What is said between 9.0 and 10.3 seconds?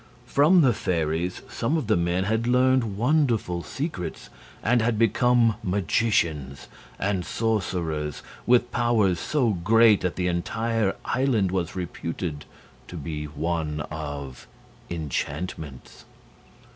so great that the